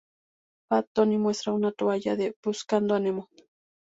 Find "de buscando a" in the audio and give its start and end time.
2.15-2.99